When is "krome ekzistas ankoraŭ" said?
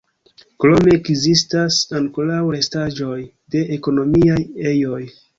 0.63-2.39